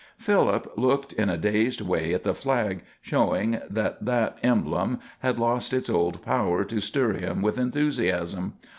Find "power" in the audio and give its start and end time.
6.25-6.63